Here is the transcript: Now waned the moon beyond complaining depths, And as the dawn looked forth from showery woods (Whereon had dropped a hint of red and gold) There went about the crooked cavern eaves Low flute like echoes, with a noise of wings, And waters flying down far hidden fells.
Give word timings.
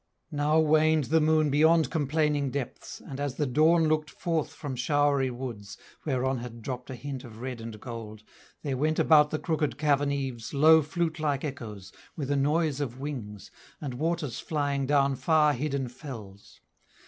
Now 0.31 0.57
waned 0.59 1.03
the 1.13 1.21
moon 1.21 1.51
beyond 1.51 1.91
complaining 1.91 2.49
depths, 2.49 3.01
And 3.05 3.19
as 3.19 3.35
the 3.35 3.45
dawn 3.45 3.87
looked 3.87 4.09
forth 4.09 4.51
from 4.51 4.75
showery 4.75 5.29
woods 5.29 5.77
(Whereon 6.07 6.39
had 6.39 6.63
dropped 6.63 6.89
a 6.89 6.95
hint 6.95 7.23
of 7.23 7.37
red 7.39 7.61
and 7.61 7.79
gold) 7.79 8.23
There 8.63 8.77
went 8.77 8.97
about 8.97 9.29
the 9.29 9.37
crooked 9.37 9.77
cavern 9.77 10.11
eaves 10.11 10.55
Low 10.55 10.81
flute 10.81 11.19
like 11.19 11.43
echoes, 11.45 11.91
with 12.15 12.31
a 12.31 12.35
noise 12.35 12.81
of 12.81 12.99
wings, 12.99 13.51
And 13.79 13.93
waters 13.93 14.39
flying 14.39 14.87
down 14.87 15.17
far 15.17 15.53
hidden 15.53 15.87
fells. 15.87 16.61